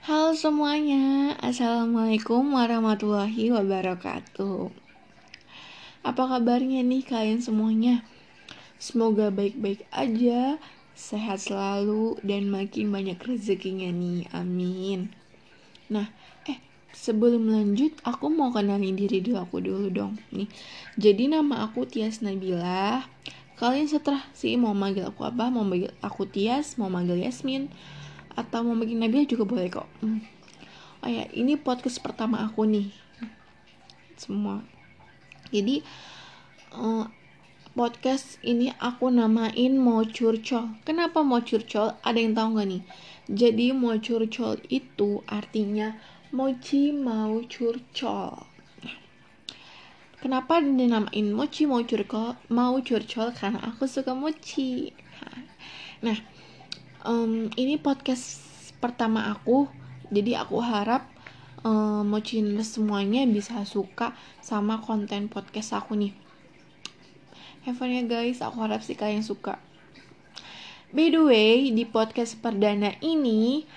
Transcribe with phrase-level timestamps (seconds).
[0.00, 4.72] Halo semuanya, Assalamualaikum warahmatullahi wabarakatuh.
[6.00, 8.00] Apa kabarnya nih kalian semuanya?
[8.80, 10.56] Semoga baik-baik aja,
[10.96, 15.12] sehat selalu, dan makin banyak rezekinya nih, amin.
[15.92, 16.08] Nah,
[16.48, 16.56] eh
[16.96, 20.16] sebelum lanjut aku mau kenalin diri dulu aku dulu dong.
[20.32, 20.48] Nih
[20.96, 23.04] Jadi nama aku Tias Nabila.
[23.60, 25.52] Kalian setelah sih mau manggil aku apa?
[25.52, 27.68] Mau manggil aku Tias, mau manggil Yasmin
[28.36, 29.88] atau mau bikin Nabila juga boleh kok.
[30.02, 30.22] Hmm.
[31.00, 32.88] oh ya ini podcast pertama aku nih.
[34.20, 34.60] Semua.
[35.50, 35.82] Jadi
[36.76, 37.08] uh,
[37.72, 42.82] podcast ini aku namain mau curcol kenapa mau curcol ada yang tahu nggak nih?
[43.30, 45.96] Jadi mau curcol itu artinya
[46.30, 48.50] mochi mau curcol
[50.20, 52.36] Kenapa dinamain mochi mau curcol?
[52.52, 54.92] Mau curcol karena aku suka mochi.
[56.04, 56.12] Nah,
[57.04, 58.40] um, ini podcast
[58.80, 59.68] pertama aku
[60.08, 61.06] jadi aku harap
[61.62, 62.08] um,
[62.64, 66.14] semuanya bisa suka sama konten podcast aku nih.
[67.68, 69.60] Have ya guys aku harap sih kalian suka.
[70.90, 73.68] By the way di podcast perdana ini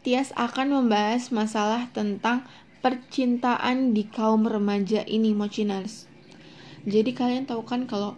[0.00, 2.48] Tias akan membahas masalah tentang
[2.80, 6.08] percintaan di kaum remaja ini mociners
[6.88, 8.16] jadi kalian tahu kan kalau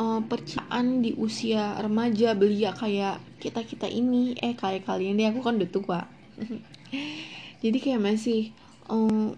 [0.00, 4.32] uh, percintaan di usia remaja belia kayak kita kita ini.
[4.40, 6.00] Eh kayak kalian deh aku kan udah tua.
[7.62, 8.56] Jadi kayak masih
[8.88, 9.36] um,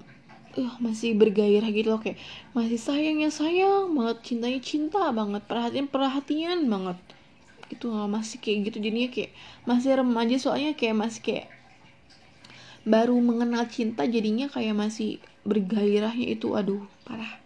[0.54, 1.98] uh, masih bergairah gitu loh.
[1.98, 2.22] Kayak
[2.54, 6.98] masih sayangnya sayang banget cintanya cinta banget perhatian perhatian banget.
[7.82, 8.78] Loh masih kayak gitu.
[8.78, 9.32] Jadinya kayak
[9.66, 11.46] masih remaja soalnya kayak masih kayak
[12.82, 16.54] baru mengenal cinta jadinya kayak masih bergairahnya itu.
[16.54, 17.42] Aduh parah.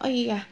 [0.00, 0.48] Oh iya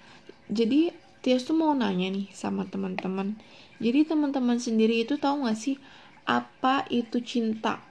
[0.52, 3.38] jadi Tias tuh mau nanya nih sama teman-teman
[3.82, 5.78] jadi teman-teman sendiri itu tahu gak sih
[6.22, 7.82] apa itu cinta?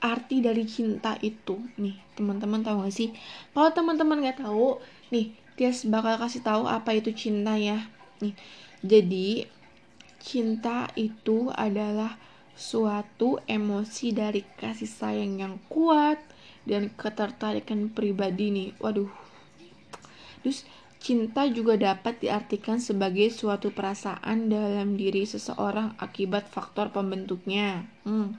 [0.00, 3.12] Arti dari cinta itu nih teman-teman tahu gak sih?
[3.52, 4.80] Kalau teman-teman nggak tahu,
[5.12, 7.84] nih Tias bakal kasih tahu apa itu cinta ya.
[8.24, 8.32] Nih,
[8.80, 9.44] jadi
[10.16, 12.16] cinta itu adalah
[12.56, 16.16] suatu emosi dari kasih sayang yang kuat
[16.64, 18.68] dan ketertarikan pribadi nih.
[18.80, 19.12] Waduh.
[20.40, 20.64] Terus
[21.00, 27.88] Cinta juga dapat diartikan sebagai suatu perasaan dalam diri seseorang akibat faktor pembentuknya.
[28.04, 28.36] Hmm.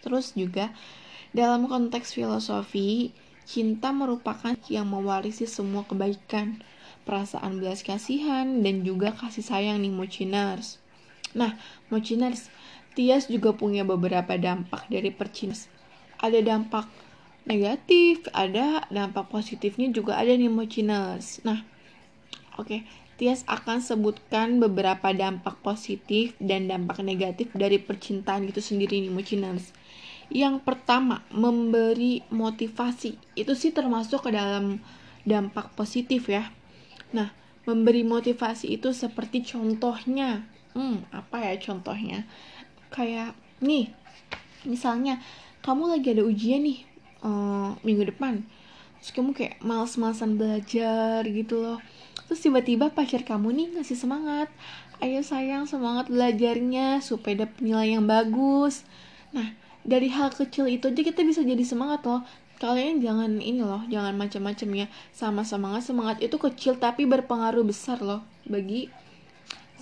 [0.00, 0.72] Terus juga
[1.36, 3.12] dalam konteks filosofi,
[3.44, 6.64] cinta merupakan yang mewarisi semua kebaikan,
[7.04, 10.80] perasaan belas kasihan, dan juga kasih sayang nih mociners.
[11.36, 11.60] Nah,
[11.92, 12.48] mociners,
[12.92, 15.68] Tias juga punya beberapa dampak dari percintaan.
[16.20, 16.88] Ada dampak
[17.44, 21.42] negatif, ada dampak positifnya juga ada nih mociners.
[21.42, 21.62] Nah,
[22.58, 22.80] oke, okay.
[23.22, 29.70] Tias akan sebutkan beberapa dampak positif dan dampak negatif dari percintaan itu sendiri nih mociners.
[30.32, 33.20] Yang pertama, memberi motivasi.
[33.38, 34.82] Itu sih termasuk ke dalam
[35.22, 36.50] dampak positif ya.
[37.14, 37.30] Nah,
[37.62, 40.48] memberi motivasi itu seperti contohnya.
[40.72, 42.24] Hmm, apa ya contohnya?
[42.90, 43.92] Kayak nih,
[44.66, 45.22] misalnya
[45.62, 46.82] kamu lagi ada ujian nih,
[47.22, 48.42] uh, minggu depan.
[49.02, 51.78] Terus kamu kayak males-malesan belajar gitu loh.
[52.30, 54.48] Terus tiba-tiba pacar kamu nih ngasih semangat.
[55.02, 58.86] Ayo sayang semangat belajarnya supaya dapat nilai yang bagus.
[59.34, 62.22] Nah dari hal kecil itu aja kita bisa jadi semangat loh.
[62.62, 64.86] Kalian jangan ini loh jangan macam-macam ya.
[65.10, 68.86] Sama semangat semangat itu kecil tapi berpengaruh besar loh bagi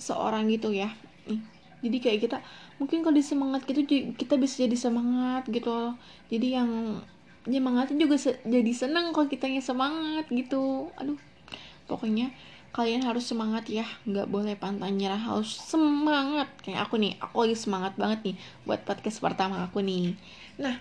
[0.01, 0.89] seorang gitu ya.
[1.81, 2.37] Jadi kayak kita
[2.81, 3.85] mungkin kalau disemangat gitu
[4.17, 5.93] kita bisa jadi semangat gitu loh.
[6.33, 6.69] Jadi yang
[7.49, 10.93] nyemangatin juga se jadi seneng kalau kitanya semangat gitu.
[10.97, 11.17] Aduh
[11.89, 12.29] pokoknya
[12.71, 13.85] kalian harus semangat ya.
[14.05, 16.47] Nggak boleh pantang nyerah harus semangat.
[16.61, 20.13] Kayak aku nih aku lagi semangat banget nih buat podcast pertama aku nih.
[20.61, 20.77] Nah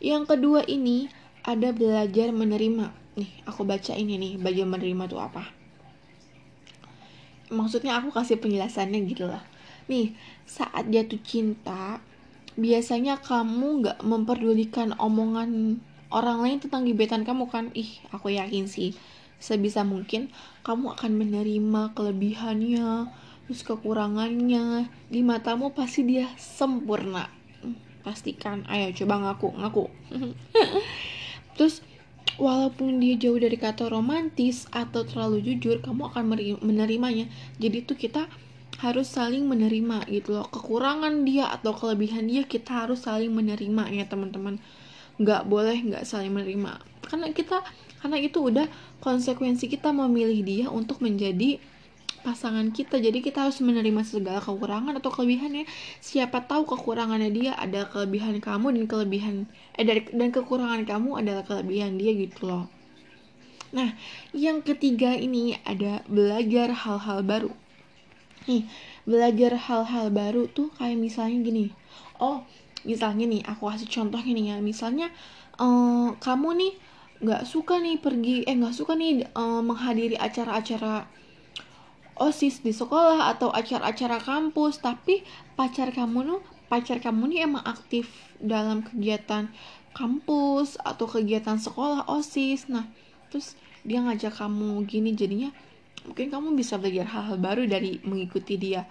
[0.00, 1.12] yang kedua ini
[1.44, 2.90] ada belajar menerima.
[3.18, 5.44] Nih aku baca ini nih belajar menerima tuh apa?
[7.48, 9.44] Maksudnya aku kasih penjelasannya gitu lah.
[9.88, 10.12] Nih
[10.44, 12.00] saat jatuh cinta
[12.58, 15.78] biasanya kamu nggak memperdulikan omongan
[16.08, 17.70] orang lain tentang gebetan kamu kan?
[17.76, 18.96] Ih aku yakin sih
[19.38, 20.34] sebisa mungkin
[20.66, 23.08] kamu akan menerima kelebihannya
[23.48, 24.92] terus kekurangannya.
[25.08, 27.32] Di matamu pasti dia sempurna.
[27.64, 28.68] Hmm, pastikan.
[28.68, 29.84] Ayo coba ngaku ngaku.
[31.56, 31.80] Terus
[32.36, 36.24] walaupun dia jauh dari kata romantis atau terlalu jujur kamu akan
[36.60, 37.26] menerimanya.
[37.56, 38.28] Jadi tuh kita
[38.78, 40.46] harus saling menerima gitu loh.
[40.46, 44.60] Kekurangan dia atau kelebihan dia kita harus saling menerima ya teman-teman
[45.18, 46.78] nggak boleh nggak saling menerima.
[47.04, 47.62] Karena kita
[47.98, 48.66] karena itu udah
[49.02, 51.58] konsekuensi kita memilih dia untuk menjadi
[52.22, 52.98] pasangan kita.
[52.98, 55.66] Jadi kita harus menerima segala kekurangan atau kelebihannya
[56.02, 59.34] siapa tahu kekurangannya dia ada kelebihan kamu dan kelebihan
[59.74, 62.64] eh dari dan kekurangan kamu adalah kelebihan dia gitu loh.
[63.74, 63.94] Nah
[64.34, 67.52] yang ketiga ini ada belajar hal-hal baru.
[68.48, 68.64] Nih
[69.08, 71.66] belajar hal-hal baru tuh kayak misalnya gini.
[72.18, 72.44] Oh
[72.86, 74.62] misalnya nih aku kasih contoh gini ya.
[74.62, 75.10] Misalnya
[75.58, 76.72] uh, kamu nih
[77.18, 81.10] nggak suka nih pergi eh nggak suka nih uh, menghadiri acara-acara
[82.18, 84.78] osis di sekolah atau acara-acara kampus.
[84.82, 85.26] Tapi
[85.58, 89.50] pacar kamu tuh pacar kamu nih emang aktif dalam kegiatan
[89.96, 92.70] kampus atau kegiatan sekolah osis.
[92.70, 92.86] Nah
[93.32, 95.50] terus dia ngajak kamu gini jadinya
[96.06, 98.88] mungkin kamu bisa belajar hal-hal baru dari mengikuti dia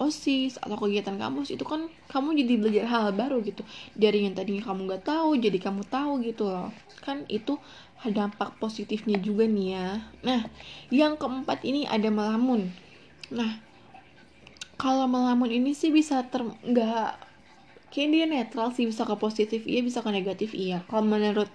[0.00, 3.62] osis atau kegiatan kampus itu kan kamu jadi belajar hal, -hal baru gitu.
[3.96, 6.70] Dari yang tadinya kamu nggak tahu jadi kamu tahu gitu loh.
[7.04, 7.58] Kan itu
[8.04, 9.88] dampak positifnya juga nih ya.
[10.22, 10.40] Nah
[10.92, 12.70] yang keempat ini ada melamun.
[13.32, 13.58] Nah
[14.76, 17.10] kalau melamun ini sih bisa ter nggak
[17.88, 20.84] kayak dia netral sih bisa ke positif iya bisa ke negatif iya.
[20.86, 21.48] Kalau menurut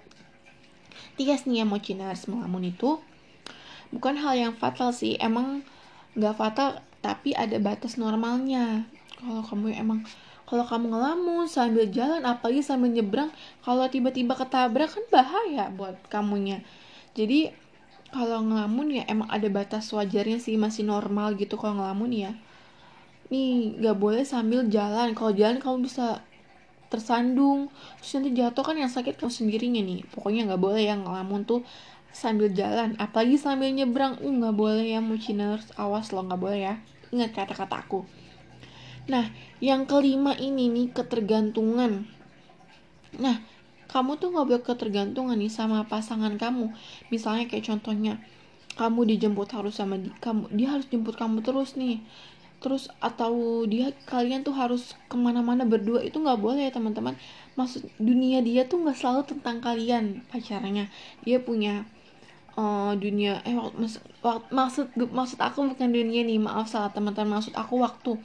[1.16, 2.98] Tias nih ya mociners melamun itu
[3.92, 5.16] bukan hal yang fatal sih.
[5.20, 5.62] Emang
[6.16, 6.68] nggak fatal
[7.02, 8.86] tapi ada batas normalnya.
[9.18, 10.00] Kalau kamu emang
[10.46, 13.32] kalau kamu ngelamun sambil jalan apalagi sambil nyebrang
[13.64, 16.62] kalau tiba-tiba ketabrak kan bahaya buat kamunya.
[17.12, 17.52] Jadi
[18.12, 22.32] kalau ngelamun ya emang ada batas wajarnya sih masih normal gitu kalau ngelamun ya.
[23.32, 25.16] Nih gak boleh sambil jalan.
[25.16, 26.20] Kalau jalan kamu bisa
[26.92, 27.72] tersandung.
[28.04, 30.04] Terus nanti jatuh kan yang sakit kamu sendirinya nih.
[30.12, 31.64] Pokoknya nggak boleh yang ngelamun tuh
[32.12, 34.20] sambil jalan apalagi sambil nyebrang.
[34.20, 36.74] Uh nggak boleh ya muciners awas lo nggak boleh ya.
[37.10, 38.04] Ingat kata-kata aku.
[39.08, 42.06] Nah yang kelima ini nih ketergantungan.
[43.18, 43.36] Nah
[43.90, 46.70] kamu tuh nggak boleh ketergantungan nih sama pasangan kamu.
[47.12, 48.22] Misalnya kayak contohnya
[48.72, 52.00] kamu dijemput harus sama di, kamu dia harus jemput kamu terus nih.
[52.62, 56.00] Terus atau dia kalian tuh harus ke mana-mana berdua.
[56.00, 57.18] Itu nggak boleh ya teman-teman.
[57.58, 60.88] Maksud dunia dia tuh nggak selalu tentang kalian pacarnya
[61.26, 61.84] dia punya
[62.56, 63.40] uh, dunia.
[63.46, 64.02] Eh maksud,
[64.52, 68.18] maksud maksud aku bukan dunia nih maaf salah teman-teman maksud aku waktu.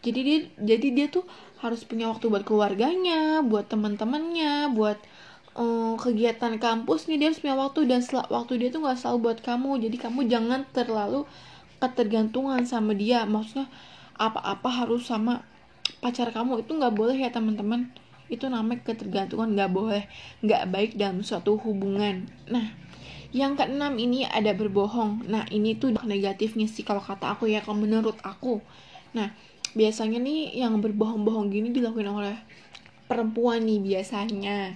[0.00, 1.24] Jadi dia jadi dia tuh
[1.60, 4.96] harus punya waktu buat keluarganya buat teman-temannya buat
[5.56, 9.18] uh, kegiatan kampus nih dia harus punya waktu dan sel waktu dia tuh nggak selalu
[9.30, 9.70] buat kamu.
[9.88, 11.24] Jadi kamu jangan terlalu
[11.80, 13.24] ketergantungan sama dia.
[13.24, 13.68] Maksudnya
[14.20, 15.44] apa-apa harus sama
[16.00, 16.64] pacar kamu.
[16.64, 17.92] Itu nggak boleh ya teman-teman.
[18.30, 19.52] Itu namanya ketergantungan.
[19.56, 20.02] Nggak boleh.
[20.44, 22.28] Nggak baik dalam suatu hubungan.
[22.48, 22.72] Nah
[23.30, 25.26] yang keenam ini ada berbohong.
[25.30, 28.58] Nah, ini tuh negatifnya sih kalau kata aku ya, kalau menurut aku.
[29.14, 29.30] Nah,
[29.74, 32.36] biasanya nih yang berbohong-bohong gini dilakukan oleh
[33.06, 34.74] perempuan nih biasanya.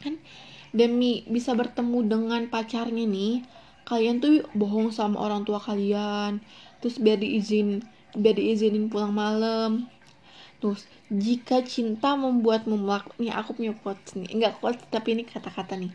[0.00, 0.16] Kan
[0.72, 3.44] demi bisa bertemu dengan pacarnya nih,
[3.84, 6.40] kalian tuh bohong sama orang tua kalian.
[6.80, 7.84] Terus biar diizin
[8.16, 9.84] biar diizinin pulang malam.
[10.60, 15.76] Terus jika cinta membuatmu melakukan, nih aku punya quotes nih, enggak quotes tapi ini kata-kata
[15.76, 15.92] nih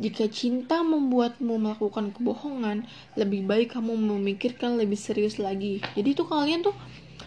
[0.00, 2.88] jika cinta membuatmu melakukan kebohongan,
[3.20, 5.84] lebih baik kamu memikirkan lebih serius lagi.
[5.92, 6.72] Jadi tuh kalian tuh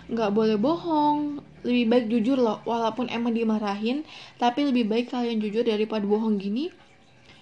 [0.10, 1.46] nggak boleh bohong.
[1.64, 4.04] Lebih baik jujur loh, walaupun emang dimarahin,
[4.36, 6.74] tapi lebih baik kalian jujur daripada bohong gini.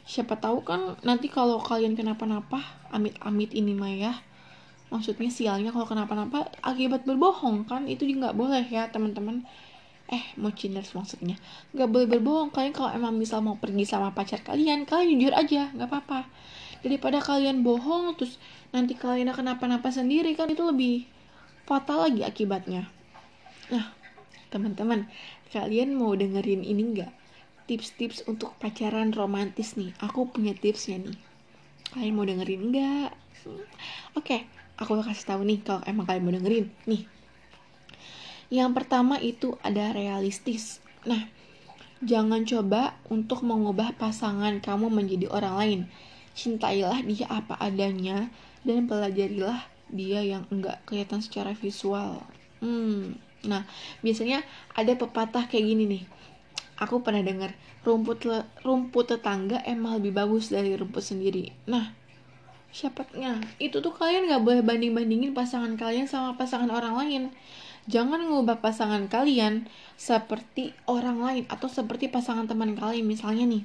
[0.05, 2.61] Siapa tahu kan nanti kalau kalian kenapa-napa,
[2.93, 4.13] amit-amit ini mah ya.
[4.91, 9.47] Maksudnya sialnya kalau kenapa-napa akibat berbohong kan itu juga nggak boleh ya teman-teman
[10.11, 11.39] eh mau cinders maksudnya?
[11.71, 15.71] Nggak boleh berbohong kalian kalau emang misal mau pergi sama pacar kalian kalian jujur aja
[15.71, 16.27] nggak apa-apa.
[16.83, 18.35] Daripada kalian bohong terus
[18.75, 21.07] nanti kalian kenapa-napa sendiri kan itu lebih
[21.63, 22.91] fatal lagi akibatnya.
[23.71, 23.95] Nah
[24.51, 25.07] teman-teman
[25.55, 27.11] kalian mau dengerin ini nggak?
[27.71, 29.95] Tips-tips untuk pacaran romantis nih.
[30.03, 31.15] Aku punya tipsnya nih.
[31.95, 33.09] Kalian mau dengerin nggak?
[33.47, 33.63] Oke
[34.19, 34.41] okay,
[34.75, 36.67] aku kasih tahu nih kalau emang kalian mau dengerin.
[36.83, 37.07] Nih
[38.51, 40.83] yang pertama itu ada realistis.
[41.07, 41.31] Nah,
[42.03, 45.79] jangan coba untuk mengubah pasangan kamu menjadi orang lain.
[46.35, 48.27] Cintailah dia apa adanya
[48.67, 52.19] dan pelajarilah dia yang enggak kelihatan secara visual.
[52.59, 53.15] Hmm.
[53.47, 53.63] Nah,
[54.03, 54.43] biasanya
[54.75, 56.03] ada pepatah kayak gini nih.
[56.75, 57.55] Aku pernah dengar
[57.87, 58.27] rumput
[58.67, 61.55] rumput tetangga emang lebih bagus dari rumput sendiri.
[61.71, 62.00] Nah,
[62.71, 67.23] siapanya itu tuh kalian nggak boleh banding bandingin pasangan kalian sama pasangan orang lain.
[67.91, 69.67] Jangan mengubah pasangan kalian
[69.99, 73.03] seperti orang lain atau seperti pasangan teman kalian.
[73.03, 73.63] Misalnya nih.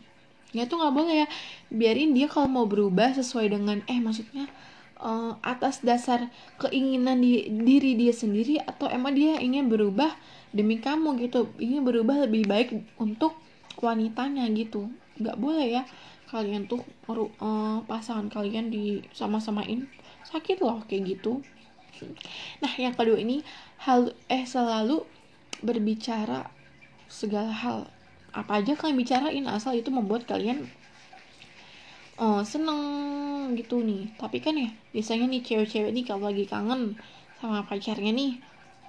[0.50, 1.28] Ya itu nggak boleh ya.
[1.70, 4.50] Biarin dia kalau mau berubah sesuai dengan eh maksudnya
[4.98, 10.16] uh, atas dasar keinginan di, diri dia sendiri atau emang dia ingin berubah
[10.50, 11.52] demi kamu gitu.
[11.62, 13.38] Ingin berubah lebih baik untuk
[13.78, 14.90] wanitanya gitu.
[15.20, 15.82] Nggak boleh ya
[16.26, 19.86] kalian tuh uh, pasangan kalian di sama-samain
[20.26, 21.38] sakit loh kayak gitu.
[22.60, 23.40] Nah yang kedua ini
[23.86, 25.06] hal eh selalu
[25.62, 26.50] berbicara
[27.06, 27.78] segala hal.
[28.36, 30.68] Apa aja kalian bicarain asal itu membuat kalian
[32.20, 32.80] uh, seneng
[33.56, 34.12] gitu nih.
[34.20, 36.98] Tapi kan ya biasanya nih cewek-cewek nih kalau lagi kangen
[37.40, 38.42] sama pacarnya nih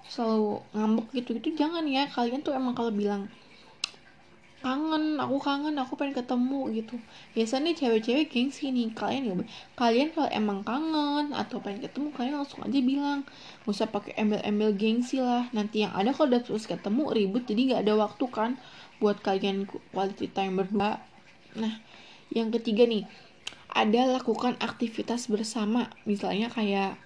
[0.08, 2.10] selalu ngambek gitu gitu jangan ya.
[2.12, 3.32] Kalian tuh emang kalau bilang
[4.58, 6.96] kangen aku kangen aku pengen ketemu gitu.
[7.38, 9.34] Biasanya cewek-cewek gengsi nih kalian ya
[9.78, 13.22] kalian kalau emang kangen atau pengen ketemu kalian langsung aja bilang.
[13.64, 15.46] Gak usah pakai embel-embel gengsi lah.
[15.54, 18.52] Nanti yang ada kalau udah terus ketemu ribut jadi nggak ada waktu kan
[18.98, 20.98] buat kalian quality time berdua.
[21.54, 21.78] Nah
[22.34, 23.06] yang ketiga nih
[23.72, 25.94] ada lakukan aktivitas bersama.
[26.10, 26.98] Misalnya kayak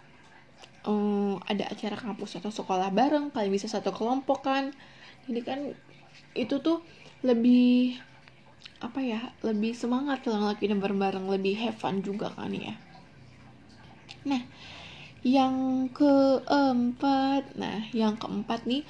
[0.87, 4.71] um, ada acara kampus atau sekolah bareng kalian bisa satu kelompok kan.
[5.27, 5.59] Jadi kan
[6.31, 6.79] itu tuh
[7.21, 7.97] lebih
[8.81, 12.73] apa ya lebih semangat kalau ngelakuin bareng-bareng lebih have fun juga kan ya.
[14.25, 14.41] Nah
[15.21, 18.81] yang keempat nah yang keempat nih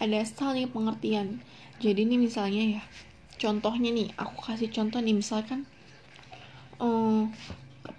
[0.00, 1.40] ada saling pengertian.
[1.76, 2.82] Jadi nih misalnya ya
[3.36, 5.68] contohnya nih aku kasih contoh nih misalkan
[6.80, 7.28] um,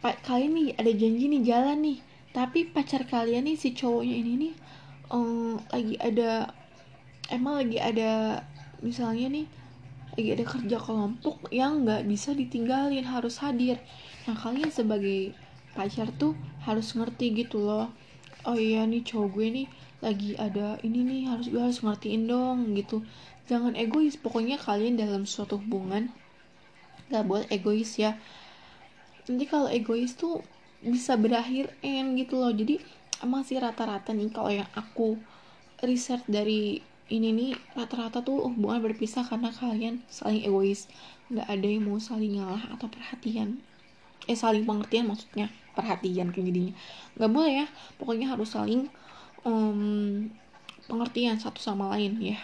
[0.02, 1.98] kalian nih ada janji nih jalan nih
[2.34, 4.54] tapi pacar kalian nih si cowoknya ini nih
[5.14, 6.50] um, lagi ada
[7.30, 8.42] emang lagi ada
[8.82, 9.46] misalnya nih
[10.18, 13.78] ada kerja kelompok yang nggak bisa ditinggalin harus hadir.
[14.26, 15.38] Nah kalian sebagai
[15.78, 16.34] pacar tuh
[16.66, 17.94] harus ngerti gitu loh.
[18.50, 19.68] Oh iya nih cowok gue nih
[20.02, 23.06] lagi ada ini nih harus gue harus ngertiin dong gitu.
[23.46, 26.10] Jangan egois pokoknya kalian dalam suatu hubungan
[27.14, 28.18] nggak boleh egois ya.
[29.30, 30.42] Nanti kalau egois tuh
[30.82, 32.50] bisa berakhir end gitu loh.
[32.50, 32.82] Jadi
[33.22, 35.18] emang sih rata-rata nih kalau yang aku
[35.86, 40.92] riset dari ini nih rata-rata tuh hubungan berpisah karena kalian saling egois.
[41.32, 43.64] Nggak ada yang mau saling ngalah atau perhatian.
[44.28, 45.48] Eh saling pengertian maksudnya.
[45.72, 46.74] Perhatian kayak jadinya.
[47.16, 47.68] Nggak boleh ya.
[47.96, 48.92] Pokoknya harus saling
[49.48, 50.28] um,
[50.92, 52.40] pengertian satu sama lain ya.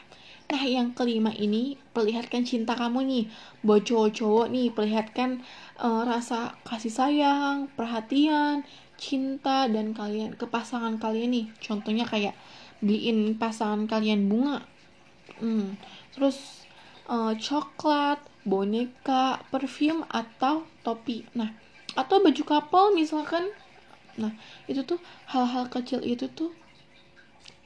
[0.51, 3.25] Nah yang kelima ini perlihatkan cinta kamu nih.
[3.67, 5.43] Buat cowok-cowok nih perlihatkan
[5.79, 8.63] uh, rasa kasih sayang, perhatian,
[8.96, 11.46] cinta dan kalian ke pasangan kalian nih.
[11.60, 12.38] Contohnya kayak
[12.84, 14.68] beliin pasangan kalian bunga.
[15.40, 15.80] Hmm.
[16.12, 16.68] Terus
[17.08, 21.24] uh, coklat, boneka, perfume atau topi.
[21.34, 21.56] Nah
[21.96, 23.50] atau baju kapal misalkan.
[24.20, 24.36] Nah
[24.68, 25.00] itu tuh
[25.32, 26.52] hal-hal kecil itu tuh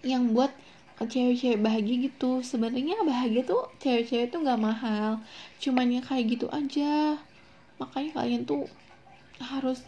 [0.05, 0.53] yang buat
[1.01, 2.45] cewek-cewek bahagia gitu.
[2.45, 5.19] Sebenarnya bahagia tuh cewek-cewek tuh nggak mahal.
[5.57, 7.17] Cuman ya kayak gitu aja.
[7.81, 8.65] Makanya kalian tuh
[9.37, 9.85] harus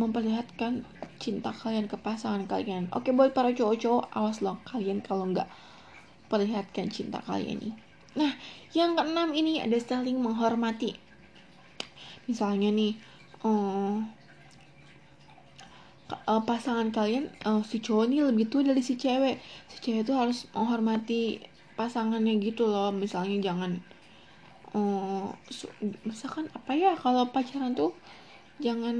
[0.00, 0.88] memperlihatkan
[1.20, 2.88] cinta kalian ke pasangan kalian.
[2.96, 5.46] Oke buat para cowok-cowok awas loh kalian kalau nggak
[6.32, 7.74] perlihatkan cinta kalian nih
[8.10, 8.32] nah
[8.74, 10.98] yang keenam ini ada saling menghormati.
[12.26, 12.98] Misalnya nih
[13.46, 14.02] oh,
[16.10, 19.38] uh, pasangan kalian uh, si cowok nih lebih tua dari si cewek.
[19.70, 21.42] Si cewek tuh harus menghormati
[21.78, 22.90] pasangannya gitu loh.
[22.90, 23.78] Misalnya jangan
[24.74, 25.30] uh,
[26.06, 27.94] misalkan apa ya kalau pacaran tuh
[28.60, 28.94] jangan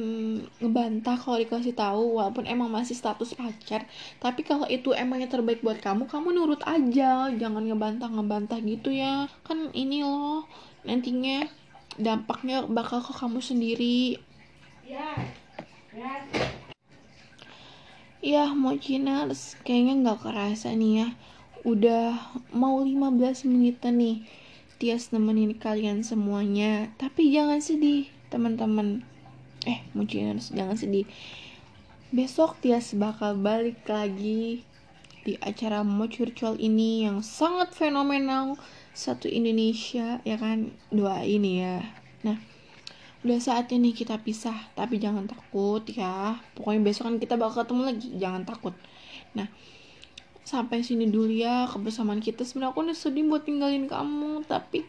[0.59, 3.85] ngebantah kalau dikasih tahu walaupun emang masih status pacar
[4.19, 9.29] tapi kalau itu emangnya terbaik buat kamu kamu nurut aja jangan ngebantah ngebantah gitu ya
[9.45, 10.49] kan ini loh
[10.88, 11.45] nantinya
[12.00, 14.17] dampaknya bakal ke kamu sendiri
[14.88, 15.14] ya
[15.93, 16.25] ya
[18.21, 21.09] Ya Mociners, kayaknya nggak kerasa nih ya.
[21.64, 22.21] Udah
[22.52, 24.29] mau 15 menit nih.
[24.76, 26.93] Tias nemenin kalian semuanya.
[27.00, 29.09] Tapi jangan sedih, teman-teman.
[29.69, 31.05] Eh, Mociners, jangan sedih.
[32.11, 34.64] Besok Tias bakal balik lagi
[35.21, 38.57] di acara Mocurcol ini yang sangat fenomenal.
[38.97, 40.73] Satu Indonesia ya kan?
[40.88, 41.85] Dua ini ya.
[42.25, 42.40] Nah,
[43.21, 46.40] udah saatnya nih kita pisah tapi jangan takut ya.
[46.57, 48.73] Pokoknya besok kan kita bakal ketemu lagi jangan takut.
[49.37, 49.47] Nah
[50.40, 52.49] sampai sini dulu ya kebersamaan kita.
[52.49, 54.88] Sebenarnya aku udah sedih buat tinggalin kamu tapi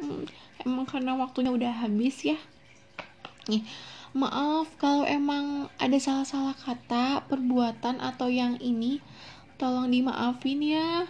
[0.00, 0.24] hmm,
[0.64, 2.40] emang karena waktunya udah habis ya.
[3.52, 3.62] Nih
[4.16, 9.04] maaf kalau emang ada salah-salah kata perbuatan atau yang ini
[9.60, 11.04] tolong dimaafin ya.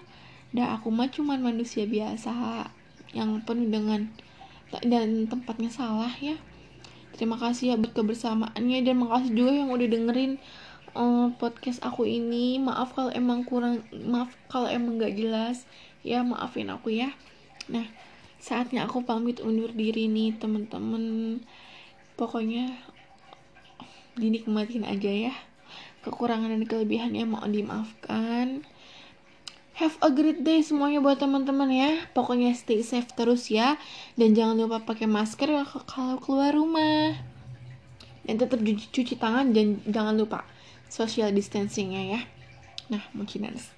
[0.50, 2.32] Dah aku mah cuman manusia biasa
[3.12, 4.08] yang penuh dengan
[4.84, 6.36] dan tempatnya salah ya.
[7.14, 10.32] Terima kasih ya buat kebersamaannya dan makasih juga yang udah dengerin
[10.94, 12.60] uh, podcast aku ini.
[12.62, 15.66] Maaf kalau emang kurang maaf kalau emang gak jelas.
[16.06, 17.12] Ya maafin aku ya.
[17.68, 17.84] Nah
[18.38, 21.38] saatnya aku pamit undur diri nih temen-temen
[22.18, 22.74] pokoknya
[24.18, 25.34] dinikmatin aja ya
[26.02, 28.66] kekurangan dan kelebihannya mau dimaafkan
[29.78, 32.02] Have a great day semuanya buat teman-teman ya.
[32.10, 33.78] Pokoknya stay safe terus ya.
[34.18, 35.54] Dan jangan lupa pakai masker
[35.86, 37.14] kalau keluar rumah.
[38.26, 40.42] Dan tetap cuci, cuci tangan dan jangan lupa
[40.90, 42.20] social distancingnya ya
[42.88, 43.68] nah mociners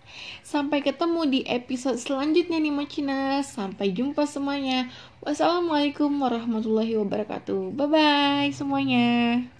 [0.46, 4.90] sampai ketemu di episode selanjutnya nih mociners sampai jumpa semuanya.
[5.20, 7.74] Wassalamualaikum warahmatullahi wabarakatuh.
[7.76, 9.50] Bye bye semuanya